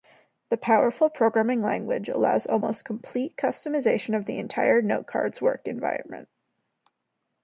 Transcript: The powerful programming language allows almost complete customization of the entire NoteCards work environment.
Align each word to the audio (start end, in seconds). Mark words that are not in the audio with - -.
The 0.49 0.57
powerful 0.57 1.11
programming 1.11 1.61
language 1.61 2.09
allows 2.09 2.47
almost 2.47 2.85
complete 2.85 3.37
customization 3.37 4.17
of 4.17 4.25
the 4.25 4.39
entire 4.39 4.81
NoteCards 4.81 5.39
work 5.43 5.67
environment. 5.67 6.27